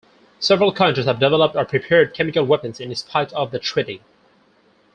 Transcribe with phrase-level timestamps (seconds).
[0.39, 4.01] Several countries have deployed or prepared chemical weapons in spite of the treaty.